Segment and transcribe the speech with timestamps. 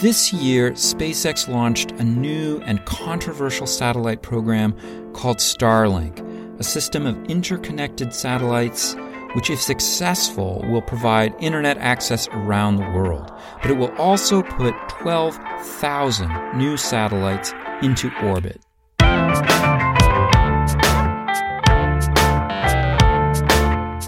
[0.00, 4.72] This year, SpaceX launched a new and controversial satellite program
[5.12, 6.20] called Starlink,
[6.60, 8.94] a system of interconnected satellites
[9.34, 13.32] which, if successful, will provide internet access around the world.
[13.60, 17.52] But it will also put 12,000 new satellites
[17.82, 18.60] into orbit.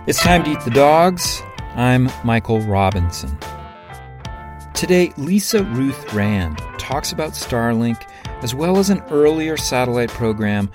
[0.07, 1.43] It's time to eat the dogs.
[1.75, 3.37] I'm Michael Robinson.
[4.81, 8.03] Today, Lisa Ruth Rand talks about Starlink
[8.43, 10.71] as well as an earlier satellite program,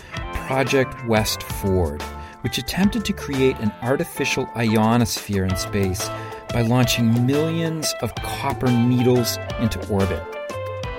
[0.46, 2.04] Project West Ford,
[2.42, 6.08] which attempted to create an artificial ionosphere in space
[6.50, 10.24] by launching millions of copper needles into orbit.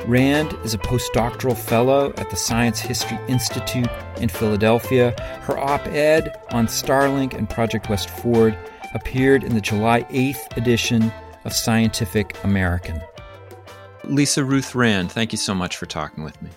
[0.08, 5.12] Rand is a postdoctoral fellow at the Science History Institute in Philadelphia.
[5.42, 8.58] Her op ed on Starlink and Project West Ford
[8.94, 11.12] appeared in the July 8th edition
[11.46, 13.00] of Scientific American.
[14.02, 16.50] Lisa Ruth Rand, thank you so much for talking with me.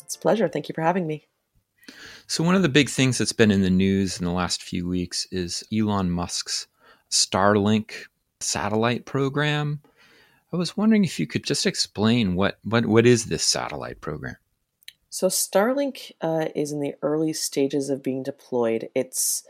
[0.00, 0.48] It's a pleasure.
[0.48, 1.28] Thank you for having me.
[2.26, 4.88] So, one of the big things that's been in the news in the last few
[4.88, 6.66] weeks is Elon Musk's
[7.08, 7.92] Starlink
[8.40, 9.80] satellite program.
[10.52, 14.36] I was wondering if you could just explain what, what, what is this satellite program?
[15.08, 18.88] So, Starlink uh, is in the early stages of being deployed.
[18.94, 19.44] It's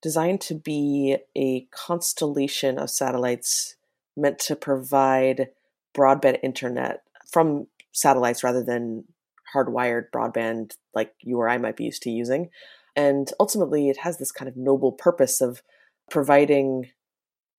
[0.00, 3.74] designed to be a constellation of satellites
[4.18, 5.48] meant to provide
[5.94, 9.04] broadband internet from satellites rather than
[9.54, 12.50] hardwired broadband like you or I might be used to using.
[12.96, 15.62] And ultimately, it has this kind of noble purpose of
[16.10, 16.90] providing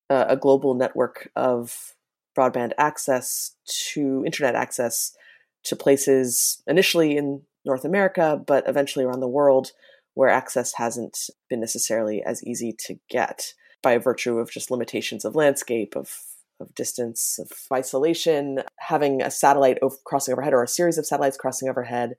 [0.10, 1.96] a, a global network of
[2.38, 5.16] broadband access to internet access
[5.64, 9.72] to places initially in North America, but eventually around the world
[10.14, 15.36] where access hasn't been necessarily as easy to get by virtue of just limitations of
[15.36, 16.14] landscape, of
[16.60, 18.64] of distance, of isolation.
[18.78, 22.16] Having a satellite crossing overhead or a series of satellites crossing overhead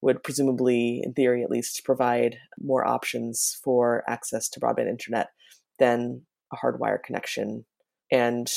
[0.00, 5.30] would presumably, in theory at least, provide more options for access to broadband internet
[5.78, 7.64] than a hardwire connection.
[8.10, 8.52] And,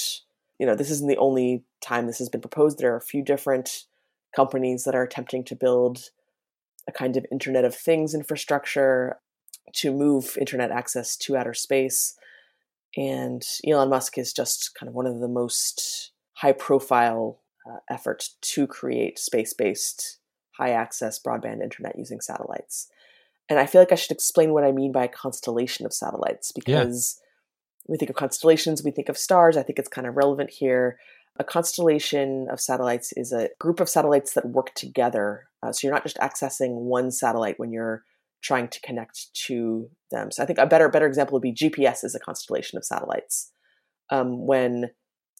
[0.60, 2.80] you know, this isn't the only time this has been proposed.
[2.80, 3.84] There are a few different
[4.36, 6.10] companies that are attempting to build
[6.88, 9.20] a kind of Internet of Things infrastructure
[9.74, 12.16] to move internet access to outer space.
[12.98, 18.38] And Elon Musk is just kind of one of the most high profile uh, efforts
[18.42, 20.20] to create space based,
[20.58, 22.88] high access broadband internet using satellites.
[23.50, 26.52] And I feel like I should explain what I mean by a constellation of satellites
[26.52, 27.92] because yeah.
[27.92, 29.58] we think of constellations, we think of stars.
[29.58, 30.98] I think it's kind of relevant here.
[31.38, 35.48] A constellation of satellites is a group of satellites that work together.
[35.62, 38.04] Uh, so you're not just accessing one satellite when you're
[38.46, 40.32] trying to connect to them.
[40.32, 43.52] So I think a better better example would be GPS is a constellation of satellites.
[44.12, 44.92] Um, when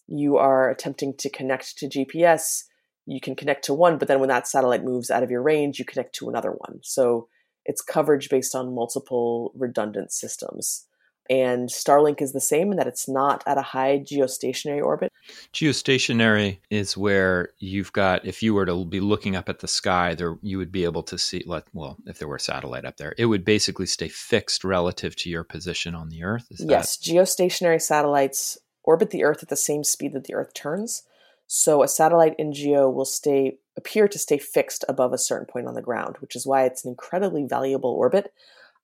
[0.08, 2.64] you are attempting to connect to GPS,
[3.06, 5.78] you can connect to one, but then when that satellite moves out of your range,
[5.78, 6.80] you connect to another one.
[6.82, 7.28] So
[7.64, 10.86] it's coverage based on multiple redundant systems.
[11.28, 15.12] And Starlink is the same in that it's not at a high geostationary orbit.
[15.52, 20.14] Geostationary is where you've got, if you were to be looking up at the sky,
[20.14, 23.14] there you would be able to see, well, if there were a satellite up there,
[23.18, 26.46] it would basically stay fixed relative to your position on the Earth.
[26.50, 27.04] Is yes, that...
[27.04, 31.02] geostationary satellites orbit the Earth at the same speed that the Earth turns.
[31.48, 35.66] So a satellite in geo will stay appear to stay fixed above a certain point
[35.66, 38.32] on the ground, which is why it's an incredibly valuable orbit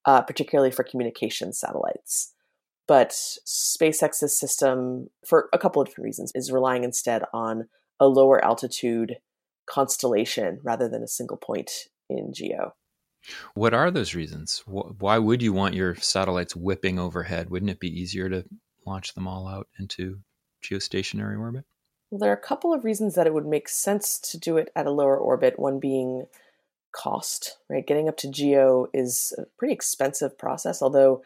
[0.05, 2.33] uh, particularly for communication satellites.
[2.89, 7.69] But SpaceX's system, for a couple of different reasons, is relying instead on
[8.01, 9.19] a lower altitude
[9.67, 11.71] constellation rather than a single point
[12.11, 12.75] in geo.
[13.55, 14.65] What are those reasons?
[14.67, 17.51] Why would you want your satellites whipping overhead?
[17.51, 18.45] Wouldn't it be easier to
[18.84, 20.19] launch them all out into
[20.65, 21.65] geostationary orbit?
[22.11, 24.71] Well, there are a couple of reasons that it would make sense to do it
[24.75, 25.59] at a lower orbit.
[25.59, 26.27] One being
[26.92, 27.86] cost, right?
[27.86, 31.22] Getting up to geo is a pretty expensive process, although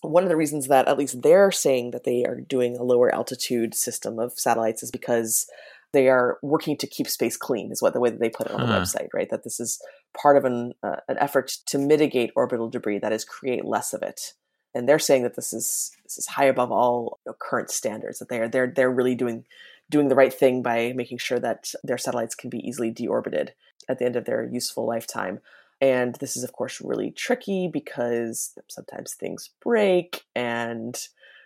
[0.00, 3.12] one of the reasons that at least they're saying that they are doing a lower
[3.12, 5.46] altitude system of satellites is because
[5.92, 8.52] they are working to keep space clean is what the way that they put it
[8.52, 8.80] on the uh-huh.
[8.80, 9.80] website right that this is
[10.16, 14.02] part of an, uh, an effort to mitigate orbital debris that is create less of
[14.02, 14.34] it
[14.74, 18.18] and they're saying that this is this is high above all you know, current standards
[18.18, 19.44] that they are they're they're really doing
[19.90, 23.50] doing the right thing by making sure that their satellites can be easily deorbited
[23.88, 25.40] at the end of their useful lifetime.
[25.80, 30.98] And this is, of course, really tricky because sometimes things break, and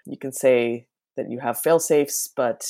[0.06, 0.86] you can say
[1.16, 2.66] that you have fail safes, but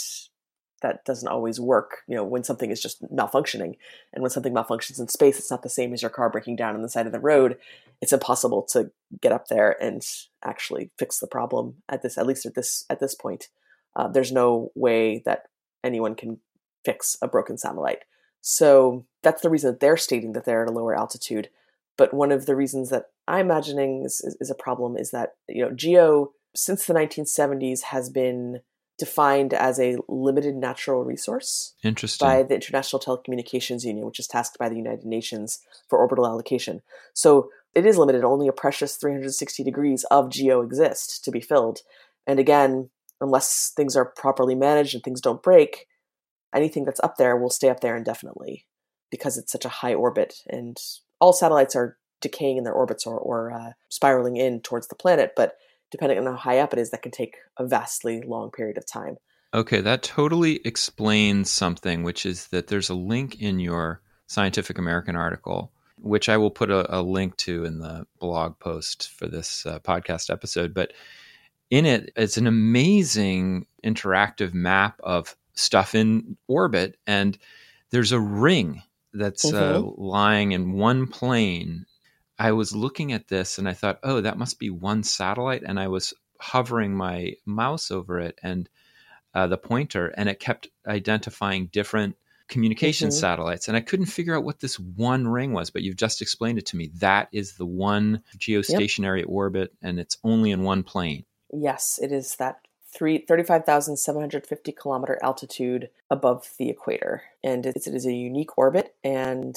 [0.82, 1.98] that doesn't always work.
[2.08, 3.76] You know, when something is just malfunctioning,
[4.12, 6.74] and when something malfunctions in space, it's not the same as your car breaking down
[6.74, 7.56] on the side of the road.
[8.00, 8.90] It's impossible to
[9.20, 10.04] get up there and
[10.44, 13.48] actually fix the problem at this, at least at this at this point.
[13.94, 15.44] Uh, there's no way that
[15.84, 16.40] anyone can
[16.84, 18.00] fix a broken satellite.
[18.42, 21.48] So that's the reason that they're stating that they're at a lower altitude.
[21.96, 25.34] But one of the reasons that I'm imagining is, is, is a problem is that
[25.48, 28.60] you know geo since the 1970s has been
[28.98, 32.26] defined as a limited natural resource Interesting.
[32.26, 36.82] by the International Telecommunications Union, which is tasked by the United Nations for orbital allocation.
[37.14, 38.22] So it is limited.
[38.22, 41.80] Only a precious 360 degrees of geo exist to be filled.
[42.26, 42.90] And again,
[43.20, 45.86] unless things are properly managed and things don't break,
[46.54, 48.66] anything that's up there will stay up there indefinitely
[49.10, 50.34] because it's such a high orbit.
[50.48, 50.78] And
[51.20, 55.32] all satellites are decaying in their orbits or, or uh, spiraling in towards the planet,
[55.36, 55.56] but
[55.90, 58.86] depending on how high up it is, that can take a vastly long period of
[58.86, 59.16] time.
[59.54, 65.14] Okay, that totally explains something, which is that there's a link in your Scientific American
[65.14, 69.66] article, which I will put a, a link to in the blog post for this
[69.66, 70.72] uh, podcast episode.
[70.72, 70.94] But
[71.70, 77.38] in it, it's an amazing interactive map of stuff in orbit, and
[77.90, 78.82] there's a ring
[79.12, 79.86] that's mm-hmm.
[79.86, 81.86] uh, lying in one plane
[82.42, 85.62] I was looking at this and I thought, oh, that must be one satellite.
[85.64, 88.68] And I was hovering my mouse over it and
[89.32, 92.16] uh, the pointer, and it kept identifying different
[92.48, 93.18] communication mm-hmm.
[93.18, 93.68] satellites.
[93.68, 96.66] And I couldn't figure out what this one ring was, but you've just explained it
[96.66, 96.90] to me.
[96.96, 99.28] That is the one geostationary yep.
[99.28, 101.24] orbit, and it's only in one plane.
[101.52, 102.56] Yes, it is that
[102.94, 107.22] three, 35,750 kilometer altitude above the equator.
[107.42, 108.94] And it is a unique orbit.
[109.02, 109.56] And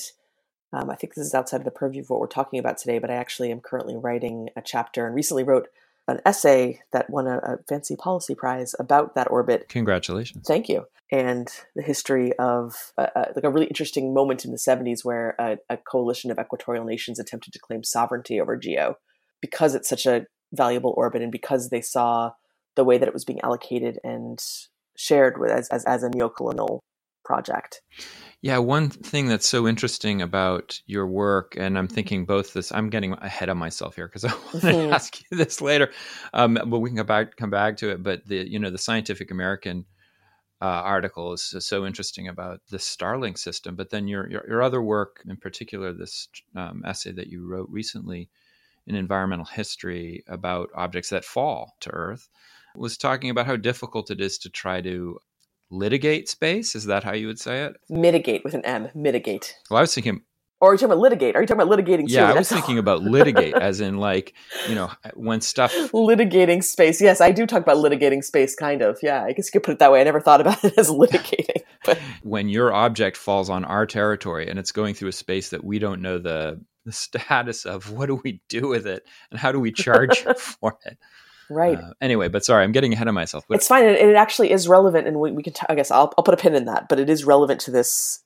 [0.74, 3.00] um, I think this is outside of the purview of what we're talking about today,
[3.00, 5.68] but I actually am currently writing a chapter and recently wrote
[6.08, 9.68] an essay that won a, a fancy policy prize about that orbit.
[9.70, 10.46] Congratulations!
[10.46, 10.86] Thank you.
[11.12, 15.36] And the history of uh, uh, like a really interesting moment in the 70s where
[15.40, 18.98] a, a coalition of equatorial nations attempted to claim sovereignty over Geo
[19.42, 22.32] because it's such a valuable orbit and because they saw
[22.76, 24.44] the way that it was being allocated and
[24.98, 26.80] shared with as, as, as a neocolonial
[27.24, 27.82] project.
[28.42, 32.90] Yeah, one thing that's so interesting about your work, and I'm thinking both this, I'm
[32.92, 34.94] getting ahead of myself here because I want to mm-hmm.
[34.94, 35.92] ask you this later,
[36.34, 38.04] um, but we can come back come back to it.
[38.04, 39.86] But the you know the Scientific American
[40.62, 44.82] uh, article is so interesting about the Starlink system, but then your your, your other
[44.82, 48.30] work, in particular, this um, essay that you wrote recently
[48.86, 52.30] in environmental history about objects that fall to Earth,
[52.78, 55.20] was talking about how difficult it is to try to
[55.70, 56.76] litigate space.
[56.76, 57.76] Is that how you would say it?
[57.90, 58.90] Mitigate with an M.
[58.94, 59.56] Mitigate.
[59.70, 60.22] Well, I was thinking.
[60.62, 61.36] Or are you talking about litigate?
[61.36, 62.06] Are you talking about litigating?
[62.08, 64.34] Yeah, I was thinking about litigate, as in like
[64.70, 67.02] you know when stuff litigating space.
[67.02, 68.98] Yes, I do talk about litigating space, kind of.
[69.04, 70.00] Yeah, I guess you could put it that way.
[70.00, 71.62] I never thought about it as litigating.
[71.84, 75.64] But when your object falls on our territory and it's going through a space that
[75.64, 79.52] we don't know the the status of, what do we do with it, and how
[79.52, 80.98] do we charge for it?
[81.50, 81.78] Right.
[81.78, 83.46] Uh, anyway, but sorry, I'm getting ahead of myself.
[83.48, 83.86] But- it's fine.
[83.86, 85.08] And it actually is relevant.
[85.08, 87.00] And we, we can, t- I guess I'll, I'll put a pin in that, but
[87.00, 88.24] it is relevant to this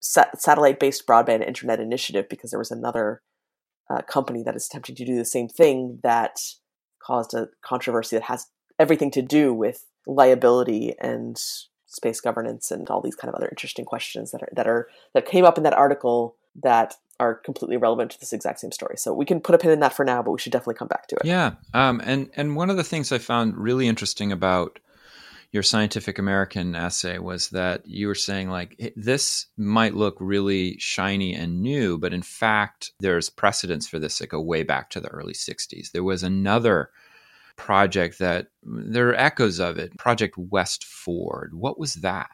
[0.00, 3.22] satellite based broadband internet initiative because there was another
[3.88, 6.40] uh, company that is attempting to do the same thing that
[7.02, 8.46] caused a controversy that has
[8.78, 11.38] everything to do with liability and
[11.86, 15.26] space governance and all these kind of other interesting questions that are that are that
[15.26, 18.96] came up in that article that are completely relevant to this exact same story.
[18.96, 20.88] So we can put a pin in that for now, but we should definitely come
[20.88, 21.24] back to it.
[21.24, 24.80] Yeah, um, and and one of the things I found really interesting about
[25.52, 31.34] your Scientific American essay was that you were saying like this might look really shiny
[31.34, 35.08] and new, but in fact there's precedence for this that go way back to the
[35.08, 35.92] early '60s.
[35.92, 36.90] There was another
[37.56, 41.52] project that there are echoes of it, Project West Ford.
[41.54, 42.30] What was that?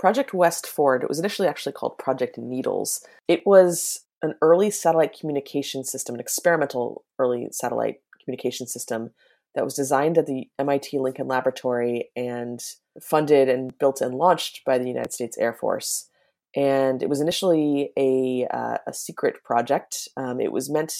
[0.00, 3.04] Project West Ford, it was initially actually called Project Needles.
[3.28, 9.10] It was an early satellite communication system, an experimental early satellite communication system
[9.54, 12.64] that was designed at the MIT Lincoln Laboratory and
[12.98, 16.08] funded and built and launched by the United States Air Force.
[16.56, 20.08] And it was initially a, uh, a secret project.
[20.16, 20.94] Um, it was meant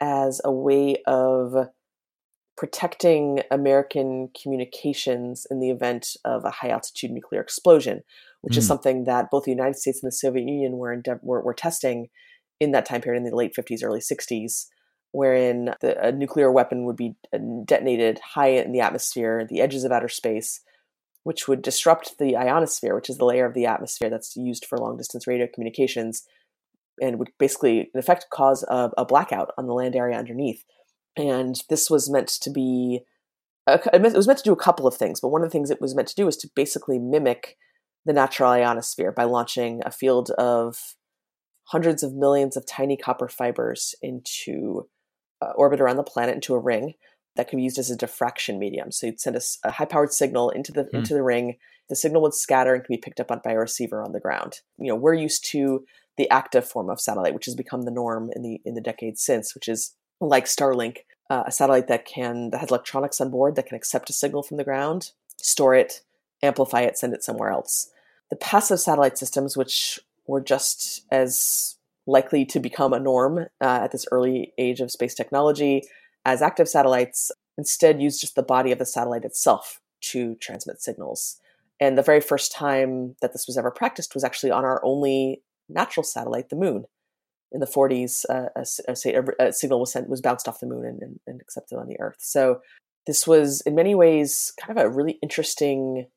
[0.00, 1.70] as a way of
[2.58, 8.02] protecting American communications in the event of a high altitude nuclear explosion,
[8.42, 8.58] which mm.
[8.58, 11.54] is something that both the United States and the Soviet Union were, endeav- were, were
[11.54, 12.08] testing
[12.60, 14.66] in that time period in the late 50s, early 60s,
[15.12, 19.84] wherein the, a nuclear weapon would be uh, detonated high in the atmosphere, the edges
[19.84, 20.60] of outer space,
[21.24, 24.78] which would disrupt the ionosphere, which is the layer of the atmosphere that's used for
[24.78, 26.24] long distance radio communications,
[27.00, 30.64] and would basically, in effect, cause a, a blackout on the land area underneath
[31.18, 33.00] and this was meant to be
[33.66, 35.80] it was meant to do a couple of things but one of the things it
[35.80, 37.56] was meant to do was to basically mimic
[38.08, 40.94] the natural ionosphere by launching a field of
[41.64, 44.88] hundreds of millions of tiny copper fibers into
[45.42, 46.94] uh, orbit around the planet into a ring
[47.36, 48.90] that can be used as a diffraction medium.
[48.90, 50.94] So you'd send a, a high-powered signal into the mm.
[50.94, 51.58] into the ring.
[51.90, 54.20] The signal would scatter and can be picked up on, by a receiver on the
[54.20, 54.60] ground.
[54.78, 55.84] You know, we're used to
[56.16, 59.22] the active form of satellite, which has become the norm in the in the decades
[59.22, 63.54] since, which is like Starlink, uh, a satellite that can that has electronics on board
[63.56, 66.00] that can accept a signal from the ground, store it,
[66.42, 67.90] amplify it, send it somewhere else.
[68.30, 73.92] The passive satellite systems, which were just as likely to become a norm uh, at
[73.92, 75.82] this early age of space technology
[76.24, 81.40] as active satellites, instead used just the body of the satellite itself to transmit signals.
[81.80, 85.42] And the very first time that this was ever practiced was actually on our only
[85.68, 86.84] natural satellite, the moon.
[87.50, 88.92] In the 40s, uh, a,
[89.42, 91.98] a, signal was sent, was bounced off the moon and, and, and accepted on the
[91.98, 92.18] Earth.
[92.18, 92.60] So
[93.06, 96.08] this was, in many ways, kind of a really interesting,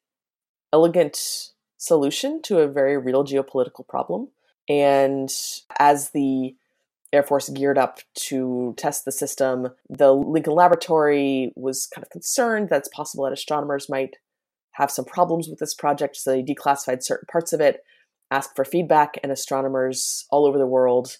[0.74, 1.52] elegant
[1.82, 4.28] solution to a very real geopolitical problem.
[4.70, 5.34] And
[5.80, 6.56] as the
[7.12, 12.70] Air Force geared up to test the system, the Lincoln Laboratory was kind of concerned
[12.70, 14.18] that it's possible that astronomers might
[14.74, 17.84] have some problems with this project, so they declassified certain parts of it
[18.30, 21.18] asked for feedback, and astronomers all over the world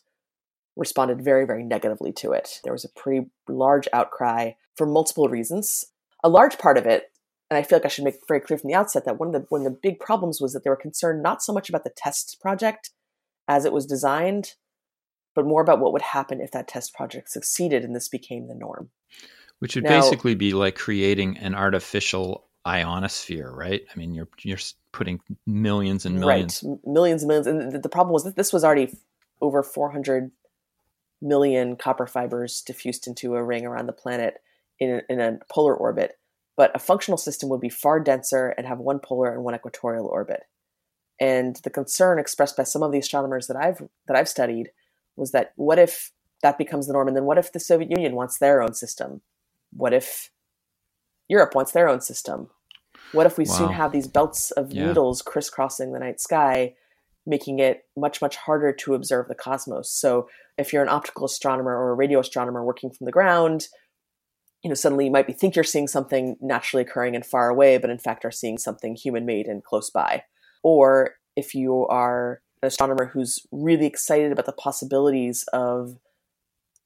[0.78, 2.62] responded very, very negatively to it.
[2.64, 5.86] There was a pretty large outcry for multiple reasons.
[6.24, 7.11] A large part of it,
[7.52, 9.34] and I feel like I should make very clear from the outset that one of
[9.34, 11.84] the one of the big problems was that they were concerned not so much about
[11.84, 12.92] the test project
[13.50, 14.54] as it was designed,
[15.36, 18.56] but more about what would happen if that test project succeeded and this became the
[18.56, 18.90] norm.
[19.60, 23.82] Which would now, basically be like creating an artificial ionosphere, right?
[23.94, 24.58] I mean, you're you're
[24.94, 27.48] putting millions and millions, right, millions and millions.
[27.48, 28.98] And the problem was that this was already
[29.42, 30.32] over 400
[31.22, 34.38] million copper fibers diffused into a ring around the planet
[34.80, 36.18] in a, in a polar orbit.
[36.62, 40.06] But a functional system would be far denser and have one polar and one equatorial
[40.06, 40.42] orbit.
[41.20, 44.70] And the concern expressed by some of the astronomers that I've that I've studied
[45.16, 46.12] was that what if
[46.44, 49.22] that becomes the norm, and then what if the Soviet Union wants their own system?
[49.72, 50.30] What if
[51.28, 52.52] Europe wants their own system?
[53.12, 53.56] What if we wow.
[53.56, 54.86] soon have these belts of yeah.
[54.86, 56.76] needles crisscrossing the night sky,
[57.26, 59.92] making it much, much harder to observe the cosmos?
[59.92, 63.68] So, if you're an optical astronomer or a radio astronomer working from the ground,
[64.64, 67.78] you know, suddenly you might be think you're seeing something naturally occurring and far away,
[67.78, 70.24] but in fact are seeing something human made and close by.
[70.64, 75.98] Or if you are an astronomer who's really excited about the possibilities of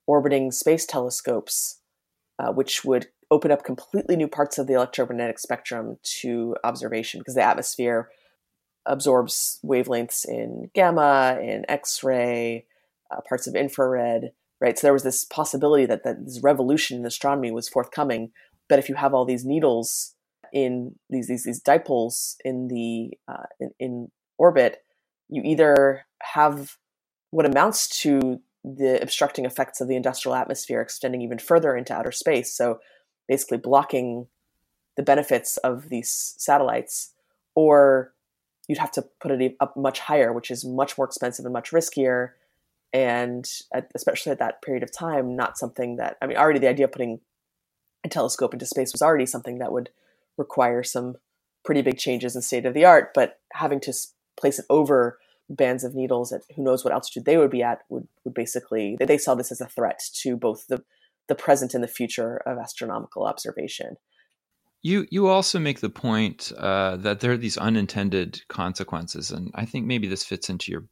[0.07, 1.81] orbiting space telescopes,
[2.39, 7.35] uh, which would open up completely new parts of the electromagnetic spectrum to observation because
[7.35, 8.09] the atmosphere
[8.85, 12.65] absorbs wavelengths in gamma, in X ray,
[13.11, 14.77] uh, parts of infrared, right?
[14.77, 18.31] So there was this possibility that, that this revolution in astronomy was forthcoming.
[18.67, 20.15] But if you have all these needles
[20.53, 24.83] in these these, these dipoles in the uh, in, in orbit,
[25.29, 26.77] you either have
[27.31, 32.11] what amounts to the obstructing effects of the industrial atmosphere extending even further into outer
[32.11, 32.51] space.
[32.51, 32.79] So
[33.27, 34.27] basically blocking
[34.97, 37.13] the benefits of these satellites,
[37.53, 38.13] or
[38.67, 41.71] you'd have to put it up much higher, which is much more expensive and much
[41.71, 42.31] riskier.
[42.95, 43.45] And
[43.93, 46.93] especially at that period of time, not something that, I mean, already the idea of
[46.93, 47.19] putting
[48.05, 49.89] a telescope into space was already something that would
[50.37, 51.15] require some
[51.65, 53.93] pretty big changes in state of the art, but having to
[54.39, 55.17] place it over
[55.49, 58.95] bands of needles at who knows what altitude they would be at would, would basically,
[58.97, 60.81] they saw this as a threat to both the
[61.27, 63.97] the present and the future of astronomical observation.
[64.83, 69.65] You you also make the point uh, that there are these unintended consequences, and I
[69.65, 70.85] think maybe this fits into your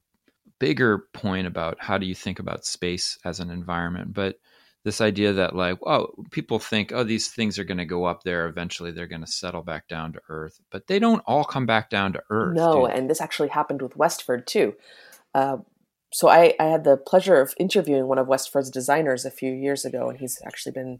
[0.63, 4.13] bigger point about how do you think about space as an environment.
[4.13, 4.39] But
[4.86, 8.24] this idea that like, oh, people think, oh, these things are going to go up
[8.24, 11.65] there eventually, they're going to settle back down to Earth, but they don't all come
[11.65, 12.55] back down to Earth.
[12.55, 14.75] No, and this actually happened with West Ford too.
[15.36, 15.58] Uh,
[16.13, 19.51] so I, I had the pleasure of interviewing one of West Ford's designers a few
[19.51, 21.00] years ago, and he's actually been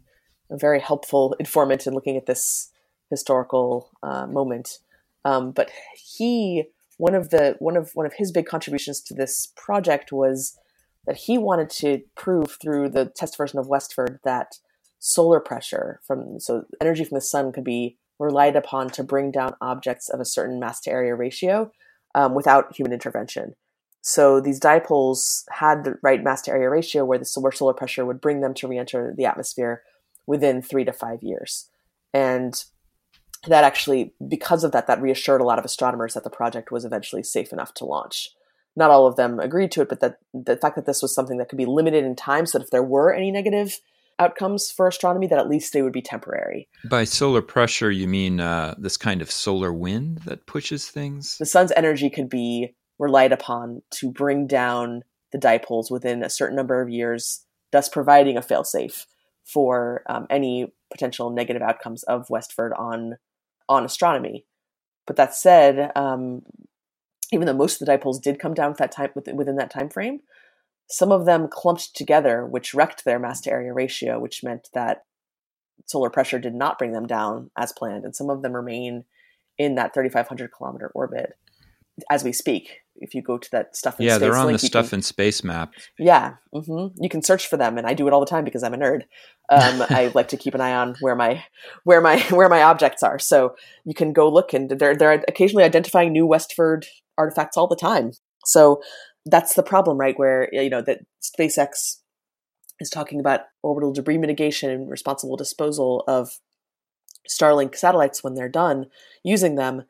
[0.50, 2.70] a very helpful informant in looking at this
[3.08, 4.80] historical uh, moment.
[5.24, 6.64] Um, but he
[6.96, 10.56] one of the one of one of his big contributions to this project was
[11.06, 14.58] that he wanted to prove through the test version of West Ford that
[14.98, 19.56] solar pressure from so energy from the sun could be relied upon to bring down
[19.60, 21.70] objects of a certain mass to area ratio
[22.14, 23.54] um, without human intervention.
[24.00, 28.04] So these dipoles had the right mass to area ratio where the solar solar pressure
[28.04, 29.82] would bring them to re-enter the atmosphere
[30.26, 31.70] within three to five years.
[32.12, 32.62] And
[33.48, 36.84] that actually, because of that, that reassured a lot of astronomers that the project was
[36.84, 38.30] eventually safe enough to launch.
[38.76, 41.38] Not all of them agreed to it, but that the fact that this was something
[41.38, 43.80] that could be limited in time, so that if there were any negative
[44.18, 46.68] outcomes for astronomy, that at least they would be temporary.
[46.88, 51.38] By solar pressure, you mean uh, this kind of solar wind that pushes things?
[51.38, 56.56] The sun's energy could be relied upon to bring down the dipoles within a certain
[56.56, 59.06] number of years, thus providing a failsafe
[59.44, 63.16] for um, any potential negative outcomes of West Ford on
[63.68, 64.46] on astronomy.
[65.06, 66.42] But that said, um,
[67.32, 70.20] even though most of the dipoles did come down that time within that time frame,
[70.88, 75.04] some of them clumped together, which wrecked their mass to area ratio, which meant that
[75.86, 79.04] solar pressure did not bring them down as planned, and some of them remain
[79.58, 81.34] in that 3,500 kilometer orbit
[82.10, 82.80] as we speak.
[82.96, 84.90] If you go to that stuff in space, yeah, space they're on link, the stuff
[84.90, 85.72] can, in space map.
[85.98, 88.62] Yeah, hmm you can search for them, and I do it all the time because
[88.62, 89.02] I'm a nerd.
[89.50, 91.44] Um, I like to keep an eye on where my
[91.82, 95.64] where my where my objects are, so you can go look, and they're they're occasionally
[95.64, 96.86] identifying new West Ford
[97.18, 98.12] artifacts all the time.
[98.44, 98.80] So
[99.26, 100.18] that's the problem, right?
[100.18, 101.96] Where you know that SpaceX
[102.80, 106.38] is talking about orbital debris mitigation and responsible disposal of
[107.28, 108.86] Starlink satellites when they're done
[109.22, 109.84] using them,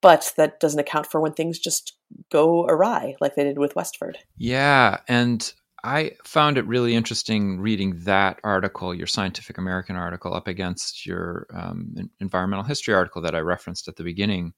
[0.00, 1.94] but that doesn't account for when things just
[2.30, 4.18] go awry, like they did with West Ford.
[4.36, 5.52] Yeah, and
[5.82, 11.46] I found it really interesting reading that article, your Scientific American article, up against your
[11.54, 14.52] um, environmental history article that I referenced at the beginning,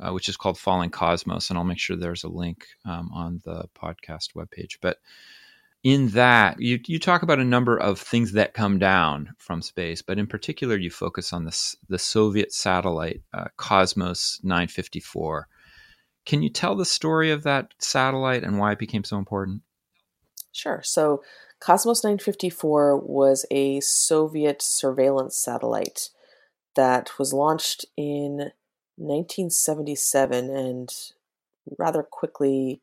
[0.00, 1.48] uh, which is called Falling Cosmos.
[1.48, 4.78] And I'll make sure there's a link um, on the podcast webpage.
[4.80, 4.98] But
[5.84, 10.00] in that, you, you talk about a number of things that come down from space,
[10.00, 15.46] but in particular, you focus on this, the Soviet satellite uh, Cosmos 954.
[16.24, 19.60] Can you tell the story of that satellite and why it became so important?
[20.52, 20.80] Sure.
[20.82, 21.22] So,
[21.60, 26.08] Cosmos 954 was a Soviet surveillance satellite
[26.76, 28.52] that was launched in
[28.96, 30.90] 1977 and
[31.78, 32.80] rather quickly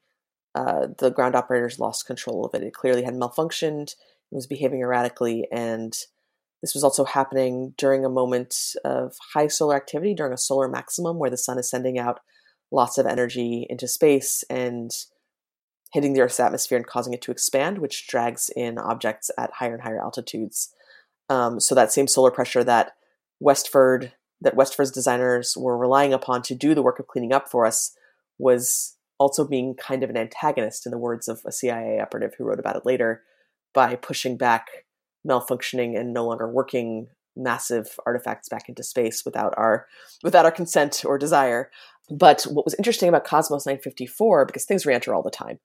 [0.56, 2.66] uh, the ground operators lost control of it.
[2.66, 5.94] It clearly had malfunctioned, it was behaving erratically, and
[6.62, 11.18] this was also happening during a moment of high solar activity, during a solar maximum
[11.18, 12.20] where the sun is sending out
[12.72, 14.92] lots of energy into space and
[15.92, 19.74] hitting the Earth's atmosphere and causing it to expand, which drags in objects at higher
[19.74, 20.74] and higher altitudes.
[21.30, 22.94] Um, so that same solar pressure that
[23.40, 27.34] West Ford, that West Ford's designers were relying upon to do the work of cleaning
[27.34, 27.96] up for us,
[28.38, 32.44] was also being kind of an antagonist, in the words of a CIA operative who
[32.44, 33.22] wrote about it later,
[33.72, 34.86] by pushing back
[35.26, 37.08] malfunctioning and no longer working
[37.38, 39.86] massive artifacts back into space without our
[40.24, 41.70] without our consent or desire.
[42.10, 45.60] But what was interesting about Cosmos 954, because things re-enter all the time,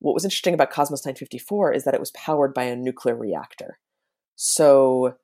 [0.00, 3.78] what was interesting about Cosmos 954 is that it was powered by a nuclear reactor.
[4.34, 5.16] So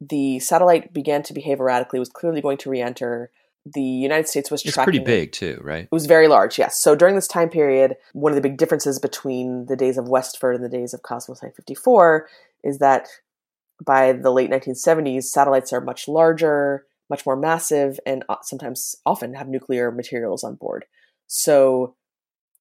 [0.00, 3.30] the satellite began to behave erratically, was clearly going to re-enter
[3.66, 4.92] the United States was it's tracking.
[4.92, 5.84] pretty big too, right?
[5.84, 6.78] It was very large, yes.
[6.80, 10.38] So during this time period, one of the big differences between the days of West
[10.38, 12.28] Ford and the days of Cosmos 954
[12.64, 13.08] is that
[13.84, 19.34] by the late 1970s, satellites are much larger, much more massive, and uh, sometimes often
[19.34, 20.84] have nuclear materials on board.
[21.26, 21.94] So,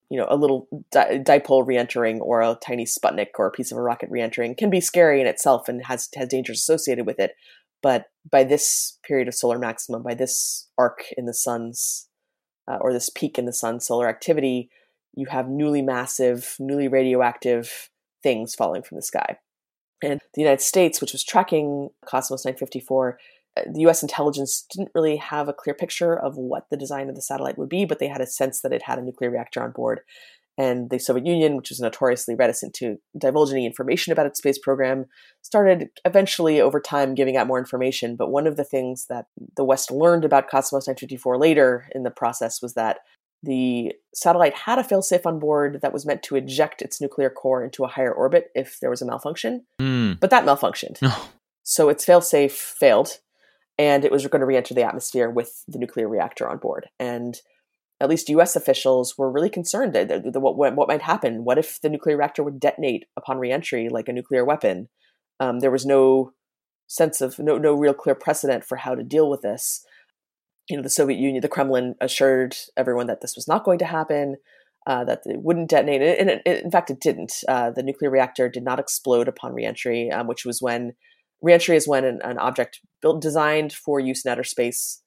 [0.09, 3.77] you know, a little di- dipole re-entering or a tiny Sputnik or a piece of
[3.77, 7.35] a rocket re-entering can be scary in itself and has has dangers associated with it.
[7.81, 12.07] But by this period of solar maximum, by this arc in the sun's,
[12.69, 14.69] uh, or this peak in the sun's solar activity,
[15.13, 17.89] you have newly massive, newly radioactive
[18.23, 19.37] things falling from the sky.
[20.03, 23.17] And the United States, which was tracking Cosmos 954,
[23.57, 27.15] uh, the US intelligence didn't really have a clear picture of what the design of
[27.15, 29.63] the satellite would be, but they had a sense that it had a nuclear reactor
[29.63, 30.01] on board
[30.57, 34.57] and the Soviet Union, which was notoriously reticent to divulge any information about its space
[34.57, 35.05] program,
[35.43, 38.15] started eventually over time giving out more information.
[38.15, 42.11] But one of the things that the West learned about Cosmos 954 later in the
[42.11, 42.99] process was that
[43.43, 47.63] the satellite had a failsafe on board that was meant to eject its nuclear core
[47.63, 49.63] into a higher orbit if there was a malfunction.
[49.79, 50.19] Mm.
[50.19, 50.97] But that malfunctioned.
[51.63, 53.19] so its failsafe failed,
[53.77, 56.89] and it was going to re enter the atmosphere with the nuclear reactor on board.
[56.99, 57.39] And
[57.99, 58.55] at least U.S.
[58.55, 61.43] officials were really concerned that, what, what might happen.
[61.43, 64.89] What if the nuclear reactor would detonate upon reentry like a nuclear weapon?
[65.39, 66.33] Um, there was no
[66.87, 69.83] sense of no no real clear precedent for how to deal with this.
[70.69, 73.85] You know, the Soviet Union, the Kremlin assured everyone that this was not going to
[73.85, 74.35] happen,
[74.85, 77.33] uh, that it wouldn't detonate, and it, it, in fact, it didn't.
[77.47, 80.93] Uh, the nuclear reactor did not explode upon reentry, um, which was when
[81.41, 85.03] reentry is when an, an, object built designed for use in outer space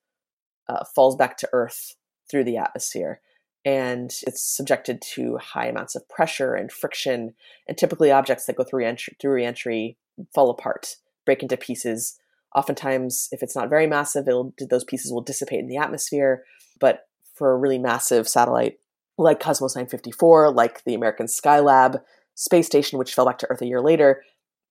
[0.68, 1.94] uh, falls back to Earth
[2.30, 3.20] through the atmosphere.
[3.64, 7.34] And it's subjected to high amounts of pressure and friction.
[7.68, 9.98] And typically, objects that go through reentry, through reentry
[10.34, 12.18] fall apart, break into pieces.
[12.54, 16.44] Oftentimes, if it's not very massive, those pieces will dissipate in the atmosphere.
[16.78, 18.78] But for a really massive satellite
[19.18, 22.00] like Cosmos 954, like the American Skylab
[22.34, 24.22] space station, which fell back to Earth a year later,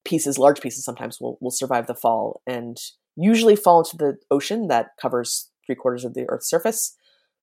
[0.05, 2.77] pieces, large pieces, sometimes will, will survive the fall and
[3.15, 6.95] usually fall into the ocean that covers three quarters of the Earth's surface.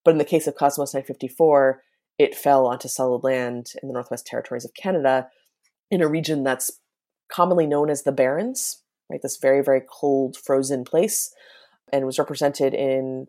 [0.06, 1.82] But in the case of Cosmos 954,
[2.16, 5.26] it fell onto solid land in the Northwest Territories of Canada
[5.90, 6.70] in a region that's
[7.28, 8.84] commonly known as the Barrens.
[9.10, 9.20] right?
[9.20, 11.34] This very, very cold, frozen place,
[11.92, 13.26] and was represented in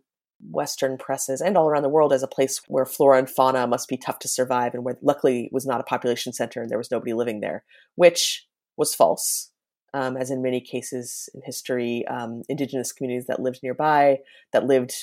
[0.52, 3.90] Western presses and all around the world as a place where flora and fauna must
[3.90, 6.92] be tough to survive and where luckily was not a population center and there was
[6.92, 7.64] nobody living there,
[7.96, 8.46] which
[8.78, 9.52] was false.
[9.96, 14.20] Um, as in many cases in history, um, indigenous communities that lived nearby,
[14.54, 14.94] that lived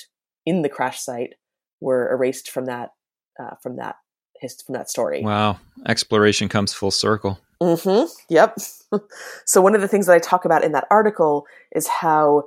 [0.45, 1.33] in the crash site,
[1.81, 2.91] were erased from that
[3.39, 3.95] uh, from that
[4.39, 5.21] his, from that story.
[5.21, 7.39] Wow, exploration comes full circle.
[7.61, 8.11] Mm-hmm.
[8.29, 8.57] Yep.
[9.45, 12.45] so one of the things that I talk about in that article is how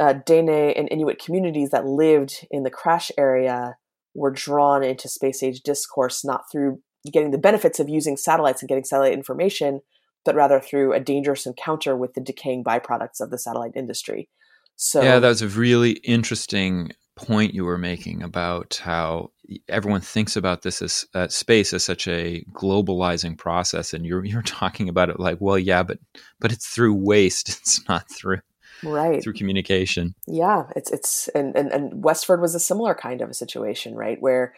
[0.00, 3.76] uh, Dene and Inuit communities that lived in the crash area
[4.14, 8.68] were drawn into space age discourse not through getting the benefits of using satellites and
[8.68, 9.80] getting satellite information,
[10.24, 14.28] but rather through a dangerous encounter with the decaying byproducts of the satellite industry.
[14.76, 19.30] So yeah, that was a really interesting point you were making about how
[19.68, 24.42] everyone thinks about this as uh, space as such a globalizing process, and you're you're
[24.42, 25.98] talking about it like, well, yeah, but
[26.40, 27.48] but it's through waste.
[27.62, 28.40] It's not through
[28.82, 30.14] right through communication.
[30.26, 33.94] Yeah, it's it's and and, and West Ford was a similar kind of a situation,
[33.94, 34.54] right, where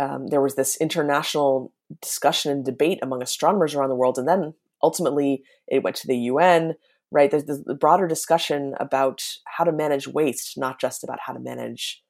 [0.00, 4.54] um, there was this international discussion and debate among astronomers around the world, and then
[4.82, 6.74] ultimately it went to the UN
[7.12, 7.30] right?
[7.30, 12.02] There's the broader discussion about how to manage waste, not just about how to manage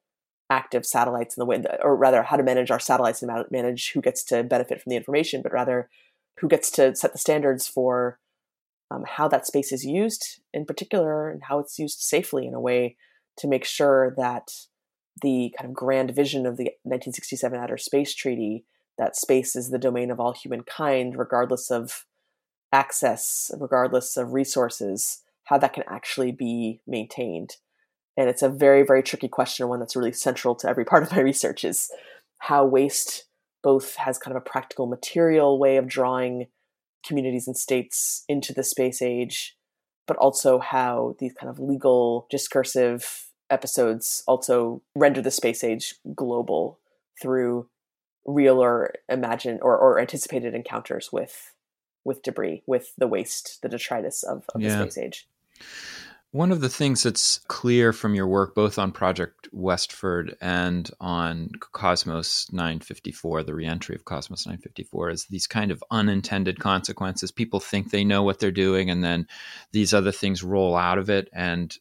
[0.49, 4.01] active satellites in the way, or rather, how to manage our satellites and manage who
[4.01, 5.91] gets to benefit from the information, but rather
[6.41, 8.19] who gets to set the standards for
[8.91, 12.61] um, how that space is used, in particular, and how it's used safely in a
[12.61, 12.97] way
[13.39, 14.51] to make sure that
[15.21, 18.65] the kind of grand vision of the 1967 Outer Space Treaty
[18.99, 22.05] that space is the domain of all humankind, regardless of
[22.73, 27.57] access, regardless of resources, how that can actually be maintained.
[28.17, 31.13] And it's a very, very tricky question, one that's really central to every part of
[31.13, 31.91] my research is
[32.39, 33.27] how waste
[33.63, 36.47] both has kind of a practical material way of drawing
[37.07, 39.57] communities and states into the space age,
[40.07, 46.79] but also how these kind of legal discursive episodes also render the space age global
[47.21, 47.69] through
[48.25, 51.53] real or imagined or, or anticipated encounters with
[52.05, 54.77] with debris, with the waste, the detritus of, of yeah.
[54.77, 55.29] the space age.
[56.33, 60.91] One of the things that's clear from your work, both on Project West Ford and
[60.99, 67.31] on Cosmos 954, the reentry of Cosmos 954, is these kind of unintended consequences.
[67.31, 69.29] People think they know what they're doing, and then
[69.73, 71.29] these other things roll out of it.
[71.35, 71.77] And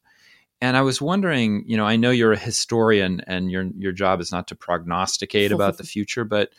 [0.59, 4.19] and I was wondering, you know, I know you're a historian, and your your job
[4.19, 6.49] is not to prognosticate about the future, but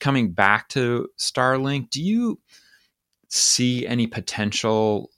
[0.00, 2.40] coming back to Starlink, do you
[3.28, 5.10] see any potential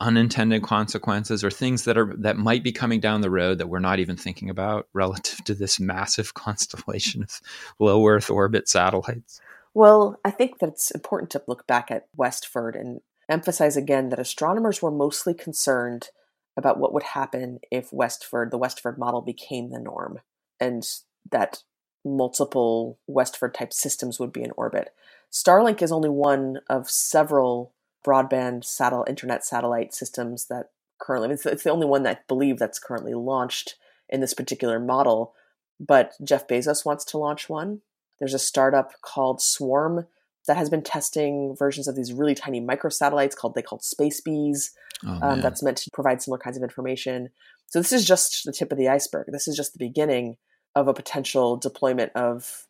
[0.00, 3.78] unintended consequences or things that are that might be coming down the road that we're
[3.78, 7.40] not even thinking about relative to this massive constellation of
[7.78, 9.40] low earth orbit satellites?
[9.72, 14.10] Well i think that it's important to look back at West Ford and emphasize again
[14.10, 16.08] that astronomers were mostly concerned
[16.56, 20.20] about what would happen if West Ford the West Ford model became the norm
[20.60, 20.84] and
[21.30, 21.62] that
[22.04, 24.92] multiple West Ford type systems would be in orbit
[25.34, 27.72] Starlink is only one of several
[28.06, 32.58] broadband satellite internet satellite systems that currently it's, it's the only one that I believe
[32.58, 33.74] that's currently launched
[34.08, 35.34] in this particular model.
[35.80, 37.80] But Jeff Bezos wants to launch one.
[38.20, 40.06] There's a startup called Swarm
[40.46, 44.70] that has been testing versions of these really tiny microsatellites called they called Space Bees.
[45.04, 47.30] Oh, um, that's meant to provide similar kinds of information.
[47.66, 49.26] So this is just the tip of the iceberg.
[49.32, 50.36] This is just the beginning
[50.74, 52.66] of a potential deployment of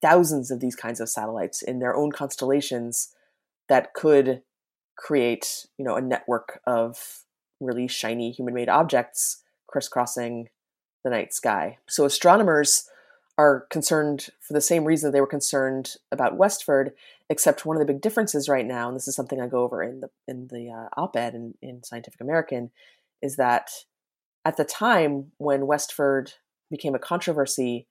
[0.00, 3.14] thousands of these kinds of satellites in their own constellations
[3.68, 4.42] that could
[4.96, 7.24] create, you know, a network of
[7.60, 10.48] really shiny human-made objects crisscrossing
[11.04, 11.78] the night sky.
[11.86, 12.88] So astronomers
[13.38, 16.92] are concerned for the same reason they were concerned about West Ford,
[17.30, 19.82] except one of the big differences right now, and this is something I go over
[19.82, 22.70] in the in the uh, op-ed in, in Scientific American,
[23.22, 23.70] is that
[24.44, 26.34] at the time when West Ford
[26.70, 27.86] became a controversy,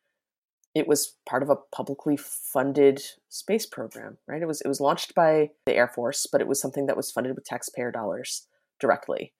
[0.76, 4.42] it was part of a publicly funded space program, right?
[4.42, 7.12] It was it was launched by the Air Force, but it was something that was
[7.12, 8.48] funded with taxpayer dollars
[8.80, 9.34] directly.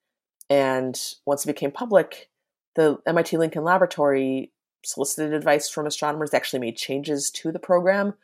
[0.48, 2.30] And once it became public,
[2.74, 4.52] the MIT Lincoln Laboratory
[4.84, 6.30] solicited advice from astronomers.
[6.30, 8.14] They actually made changes to the program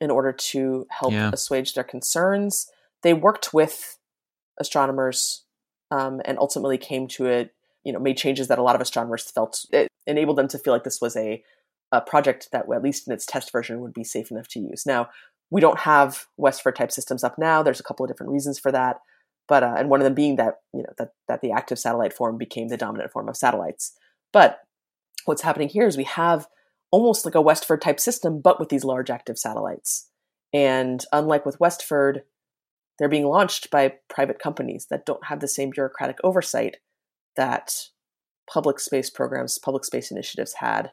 [0.00, 1.30] in order to help yeah.
[1.32, 2.70] assuage their concerns.
[3.02, 3.98] They worked with
[4.58, 5.44] astronomers
[5.90, 7.54] um, and ultimately came to it.
[7.84, 10.72] You know, made changes that a lot of astronomers felt it enabled them to feel
[10.72, 11.42] like this was a
[11.92, 14.84] a project that, at least in its test version, would be safe enough to use.
[14.84, 15.08] Now,
[15.50, 17.62] we don't have West Ford type systems up now.
[17.62, 18.96] There's a couple of different reasons for that,
[19.46, 22.12] but uh, and one of them being that you know that that the active satellite
[22.12, 23.96] form became the dominant form of satellites.
[24.32, 24.60] But
[25.26, 26.48] what's happening here is we have
[26.90, 30.08] almost like a West Ford type system, but with these large active satellites.
[30.52, 32.22] And unlike with West Ford,
[32.98, 36.76] they're being launched by private companies that don't have the same bureaucratic oversight
[37.36, 37.88] that
[38.50, 40.92] public space programs, public space initiatives had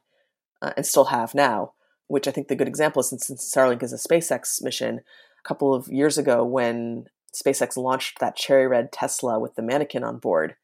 [0.61, 1.73] uh, and still have now.
[2.07, 4.99] Which I think the good example is since, since Starlink is a SpaceX mission,
[5.43, 10.03] a couple of years ago when SpaceX launched that cherry red Tesla with the mannequin
[10.03, 10.55] on board,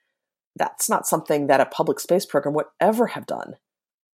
[0.57, 3.55] that's not something that a public space program would ever have done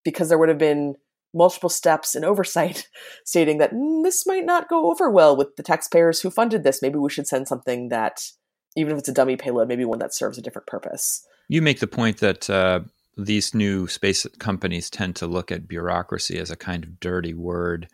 [0.04, 0.96] because there would have been
[1.34, 2.88] multiple steps and oversight
[3.26, 6.82] stating that mm, this might not go over well with the taxpayers who funded this.
[6.82, 8.32] Maybe we should send something that,
[8.76, 11.26] even if it's a dummy payload, maybe one that serves a different purpose.
[11.48, 12.82] You make the point that uh,
[13.18, 17.88] these new space companies tend to look at bureaucracy as a kind of dirty word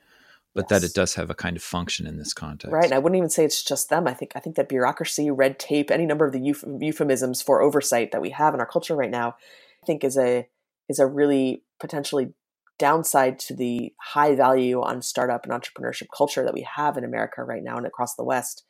[0.54, 0.82] but yes.
[0.82, 2.74] that it does have a kind of function in this context.
[2.74, 2.86] Right.
[2.86, 4.08] And I wouldn't even say it's just them.
[4.08, 8.12] I think I think that bureaucracy, red tape, any number of the euphemisms for oversight
[8.12, 9.36] that we have in our culture right now,
[9.84, 10.48] I think is a
[10.88, 12.34] is a really potentially
[12.80, 17.44] downside to the high value on startup and entrepreneurship culture that we have in America
[17.44, 18.64] right now and across the West,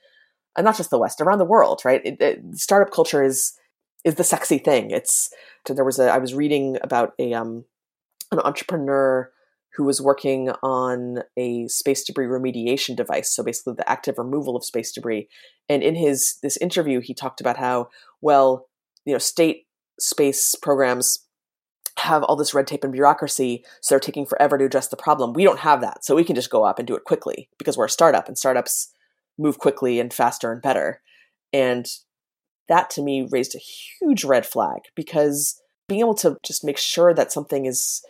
[0.60, 1.82] and not just the West, around the world.
[1.86, 2.02] Right.
[2.04, 3.54] It, it, startup culture is
[4.04, 4.92] is the sexy thing.
[4.92, 5.34] It's
[5.66, 7.64] there was a I was reading about a um
[8.32, 9.32] an entrepreneur
[9.76, 14.66] who was working on a space debris remediation device so basically the active removal of
[14.66, 15.28] space debris
[15.70, 17.88] and in his this interview he talked about how
[18.20, 18.68] well
[19.06, 19.68] you know state
[20.00, 21.20] space programs
[22.00, 25.34] have all this red tape and bureaucracy so they're taking forever to address the problem
[25.34, 27.78] we don't have that so we can just go up and do it quickly because
[27.78, 28.92] we're a startup and startups
[29.40, 31.02] move quickly and faster and better.
[31.52, 31.88] And
[32.68, 37.14] that to me raised a huge red flag because being able to just make sure
[37.14, 38.02] that something is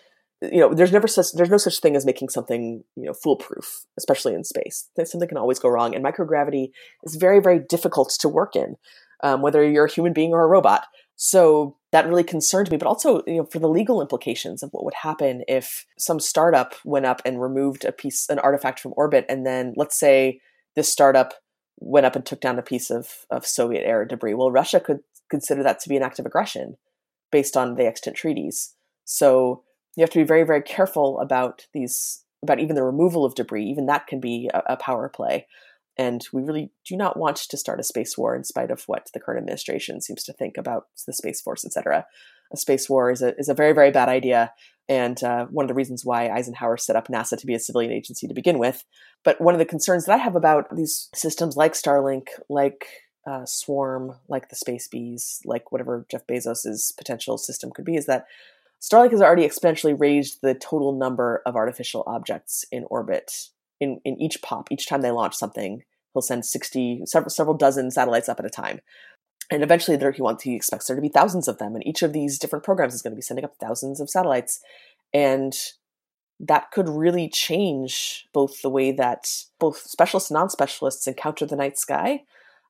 [0.41, 3.85] you know there's never such there's no such thing as making something you know foolproof
[3.97, 4.89] especially in space.
[5.03, 6.71] Something can always go wrong and microgravity
[7.03, 8.75] is very very difficult to work in
[9.23, 10.85] um, whether you're a human being or a robot.
[11.15, 14.85] So that really concerned me but also you know for the legal implications of what
[14.85, 19.25] would happen if some startup went up and removed a piece an artifact from orbit
[19.27, 20.39] and then let's say
[20.79, 21.33] this startup
[21.77, 24.33] went up and took down a piece of, of soviet era debris.
[24.33, 26.77] Well russia could consider that to be an act of aggression
[27.33, 28.75] based on the extant treaties.
[29.03, 29.63] So
[29.97, 33.65] you have to be very very careful about these about even the removal of debris.
[33.65, 35.45] Even that can be a, a, power play.
[35.97, 39.09] And we really do not want to start a space war in spite of what
[39.13, 42.05] the current administration seems to think about the space force etc
[42.51, 44.51] a space war is a, is a very very bad idea
[44.87, 47.91] and uh, one of the reasons why eisenhower set up nasa to be a civilian
[47.91, 48.85] agency to begin with
[49.23, 52.85] but one of the concerns that i have about these systems like starlink like
[53.27, 58.05] uh, swarm like the space bees like whatever jeff bezos's potential system could be is
[58.05, 58.25] that
[58.81, 64.19] Starlink has already exponentially raised the total number of artificial objects in orbit in, in
[64.21, 64.71] each pop.
[64.71, 65.83] Each time they launch something,
[66.13, 68.79] he'll send 60, several, several dozen satellites up at a time.
[69.51, 71.75] And eventually there he wants he expects there to be thousands of them.
[71.75, 74.59] And each of these different programs is going to be sending up thousands of satellites.
[75.13, 75.55] And
[76.39, 79.27] that could really change both the way that
[79.59, 82.23] both specialists and non-specialists encounter the night sky,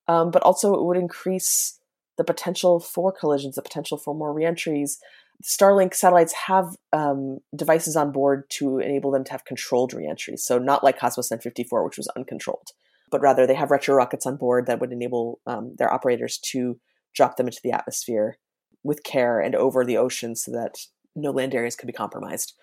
[0.07, 1.79] um, but also it would increase
[2.17, 4.99] the potential for collisions, the potential for more reentries,
[5.43, 10.43] Starlink satellites have um, devices on board to enable them to have controlled reentries.
[10.43, 12.71] So not like Cosmos 54, which was uncontrolled,
[13.11, 16.79] but rather they have retro rockets on board that would enable um, their operators to
[17.15, 18.37] drop them into the atmosphere
[18.83, 20.77] with care and over the ocean so that
[21.15, 22.53] no land areas could be compromised.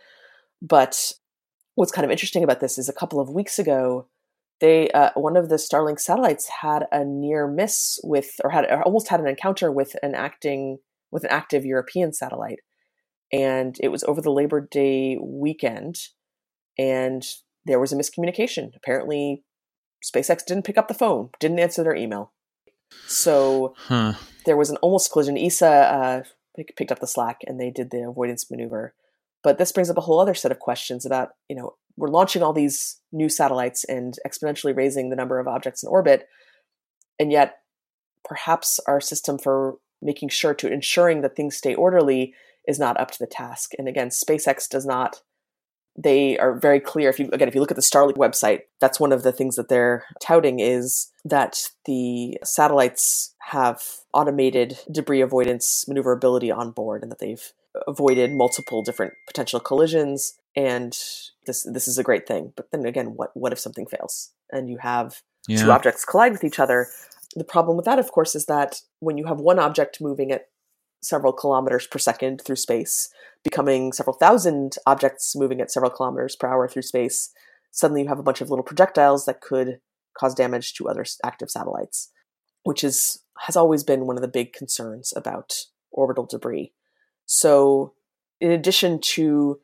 [0.62, 1.12] But
[1.74, 4.08] what's kind of interesting about this is a couple of weeks ago,
[4.60, 8.82] they uh, one of the Starlink satellites had a near miss with, or had or
[8.82, 10.78] almost had an encounter with an acting
[11.10, 12.60] with an active European satellite.
[13.32, 15.96] And it was over the Labor Day weekend,
[16.78, 17.26] and
[17.66, 18.70] there was a miscommunication.
[18.74, 19.42] Apparently,
[20.04, 22.32] SpaceX didn't pick up the phone, didn't answer their email.
[23.06, 24.14] So huh.
[24.44, 25.36] there was an almost collision.
[25.36, 26.22] ESA uh,
[26.76, 28.94] picked up the slack and they did the avoidance maneuver.
[29.42, 32.42] But this brings up a whole other set of questions about, you know, we're launching
[32.42, 36.28] all these new satellites and exponentially raising the number of objects in orbit.
[37.18, 37.60] And yet,
[38.24, 42.34] perhaps our system for making sure to ensuring that things stay orderly
[42.68, 43.72] is not up to the task.
[43.78, 45.22] And again, SpaceX does not
[45.96, 47.08] they are very clear.
[47.08, 49.56] If you again if you look at the starlink website that's one of the things
[49.56, 53.82] that they're touting is that the satellites have
[54.12, 57.52] automated debris avoidance maneuverability on board and that they've
[57.86, 60.38] avoided multiple different potential collisions.
[60.54, 60.92] And
[61.46, 62.52] this this is a great thing.
[62.56, 65.62] But then again what what if something fails and you have yeah.
[65.62, 66.88] two objects collide with each other?
[67.34, 70.48] The problem with that, of course, is that when you have one object moving at
[71.02, 73.08] several kilometers per second through space,
[73.44, 77.30] becoming several thousand objects moving at several kilometers per hour through space,
[77.70, 79.80] suddenly you have a bunch of little projectiles that could
[80.18, 82.10] cause damage to other active satellites,
[82.64, 86.72] which is has always been one of the big concerns about orbital debris.
[87.26, 87.92] So,
[88.40, 89.60] in addition to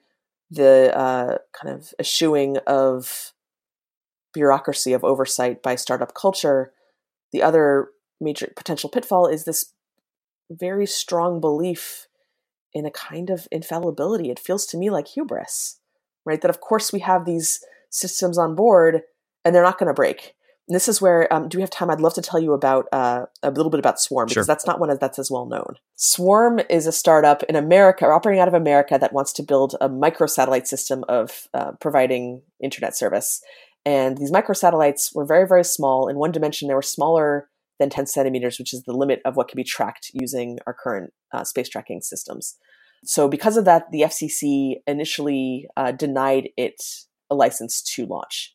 [0.50, 3.32] the uh, kind of eschewing of
[4.34, 6.72] bureaucracy of oversight by startup culture,
[7.32, 7.88] the other
[8.20, 9.72] major potential pitfall is this
[10.58, 12.06] very strong belief
[12.72, 14.30] in a kind of infallibility.
[14.30, 15.80] It feels to me like hubris,
[16.24, 16.40] right?
[16.40, 19.02] That of course we have these systems on board
[19.44, 20.34] and they're not going to break.
[20.68, 21.90] And this is where, um, do we have time?
[21.90, 24.44] I'd love to tell you about uh, a little bit about Swarm because Sure.
[24.44, 25.74] that's not one that's as well known.
[25.96, 29.74] Swarm is a startup in America, or operating out of America, that wants to build
[29.80, 33.42] a microsatellite system of uh, providing internet service.
[33.84, 36.08] And these microsatellites were very, very small.
[36.08, 37.48] In one dimension, they were smaller
[37.82, 41.12] than 10 centimeters, which is the limit of what can be tracked using our current
[41.32, 42.56] uh, space tracking systems.
[43.04, 46.80] So, because of that, the FCC initially uh, denied it
[47.30, 48.54] a license to launch.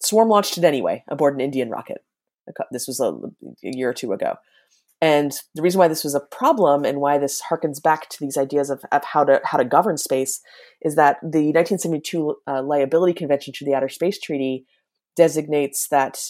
[0.00, 1.98] Swarm launched it anyway aboard an Indian rocket.
[2.70, 4.36] This was a, a year or two ago.
[5.00, 8.36] And the reason why this was a problem and why this harkens back to these
[8.36, 10.40] ideas of, of how to how to govern space
[10.82, 14.66] is that the 1972 uh, Liability Convention to the Outer Space Treaty
[15.16, 16.20] designates that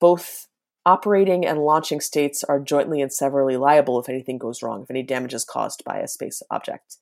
[0.00, 0.46] both
[0.86, 5.02] operating and launching states are jointly and severally liable if anything goes wrong, if any
[5.02, 6.98] damage is caused by a space object.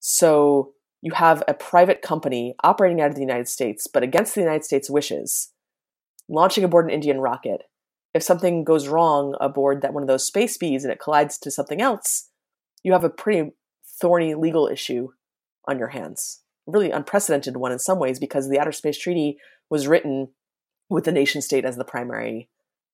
[0.00, 4.40] So you have a private company operating out of the United States, but against the
[4.40, 5.52] United States' wishes,
[6.28, 7.62] launching aboard an Indian rocket.
[8.14, 11.50] If something goes wrong aboard that one of those space bees and it collides to
[11.50, 12.30] something else,
[12.82, 13.52] you have a pretty
[14.00, 15.08] thorny legal issue
[15.66, 16.40] on your hands.
[16.66, 19.38] A really unprecedented one in some ways because the Outer Space Treaty
[19.70, 20.28] was written
[20.88, 22.48] with the nation state as the primary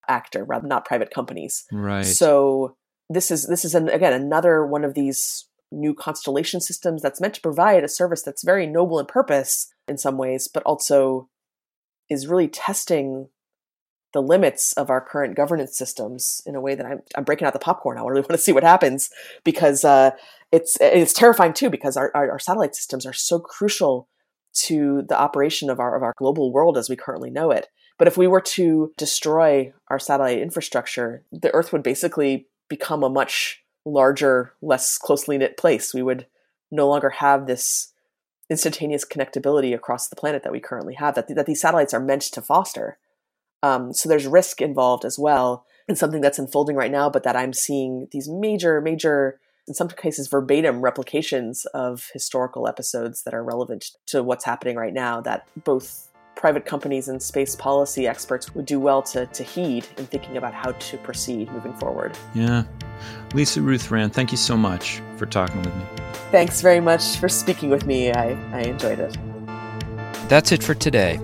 [0.09, 1.64] actor, rather not private companies.
[1.73, 2.05] Right.
[2.05, 2.77] So
[3.11, 7.35] this is this is an, again another one of these new constellation systems that's meant
[7.35, 11.29] to provide a service that's very noble in purpose in some ways, but also
[12.09, 13.29] is really testing
[14.12, 17.53] the limits of our current governance systems in a way that I'm, I'm breaking out
[17.53, 17.99] the popcorn.
[17.99, 19.11] I really want to see what happens
[19.43, 20.12] because uh,
[20.53, 24.09] it's it's terrifying too because our, our, our satellite systems are so crucial
[24.55, 27.67] to the operation of our of our global world as we currently know it.
[27.98, 33.11] But if we were to destroy our satellite infrastructure, the Earth would basically become a
[33.11, 35.94] much larger, less closely knit place.
[35.94, 36.26] We would
[36.70, 37.92] no longer have this
[38.50, 42.22] instantaneous connectability across the planet that we currently have, that, that these satellites are meant
[42.22, 42.98] to foster.
[43.62, 47.37] Um, so there's risk involved as well, and something that's unfolding right now, but that
[47.37, 53.44] I'm seeing these major, major, in some cases, verbatim replications of historical episodes that are
[53.44, 58.66] relevant to what's happening right now that both private companies and space policy experts would
[58.66, 62.16] do well to, to heed in thinking about how to proceed moving forward.
[62.35, 62.64] Yeah.
[63.33, 65.85] Lisa Ruth Rand, thank you so much for talking with me.
[66.31, 68.12] Thanks very much for speaking with me.
[68.12, 69.16] I, I enjoyed it.
[70.29, 71.20] That's it for today.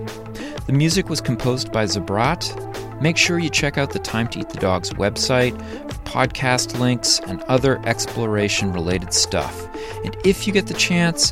[0.67, 3.01] The music was composed by Zabrat.
[3.01, 5.57] Make sure you check out the Time to Eat the Dogs website
[6.11, 9.67] podcast links and other exploration related stuff.
[10.03, 11.31] And if you get the chance,